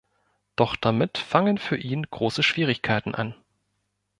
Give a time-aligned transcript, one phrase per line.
[0.55, 3.35] Doch damit fangen für ihn große Schwierigkeiten an.